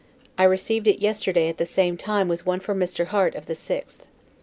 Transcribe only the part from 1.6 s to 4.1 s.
same time with one from Mr. Harts of the 6th.